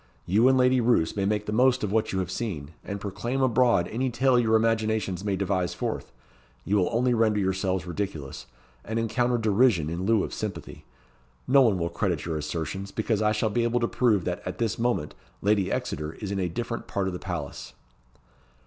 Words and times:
You 0.25 0.47
and 0.47 0.57
Lady 0.57 0.81
Roos 0.81 1.15
may 1.15 1.25
make 1.25 1.45
the 1.45 1.51
most 1.51 1.83
of 1.83 1.91
what 1.91 2.11
you 2.11 2.17
have 2.17 2.31
seen; 2.31 2.71
and 2.83 2.99
proclaim 2.99 3.39
abroad 3.43 3.87
any 3.89 4.09
tale 4.09 4.39
your 4.39 4.55
imaginations 4.55 5.23
may 5.23 5.35
devise 5.35 5.75
forth. 5.75 6.11
You 6.65 6.77
will 6.77 6.89
only 6.91 7.13
render 7.13 7.39
yourselves 7.39 7.85
ridiculous, 7.85 8.47
and 8.83 8.97
encounter 8.97 9.37
derision 9.37 9.91
in 9.91 10.07
lieu 10.07 10.23
of 10.23 10.33
sympathy. 10.33 10.85
No 11.47 11.61
one 11.61 11.77
will 11.77 11.89
credit 11.89 12.25
your 12.25 12.35
assertions, 12.39 12.89
because 12.89 13.21
I 13.21 13.31
shall 13.31 13.51
be 13.51 13.61
able 13.63 13.79
to 13.79 13.87
prove 13.87 14.25
that, 14.25 14.41
at 14.43 14.57
this 14.57 14.79
moment, 14.79 15.13
Lady 15.43 15.71
Exeter 15.71 16.13
is 16.13 16.31
in 16.31 16.39
a 16.39 16.49
different 16.49 16.87
part 16.87 17.05
of 17.05 17.13
the 17.13 17.19
palace." 17.19 17.73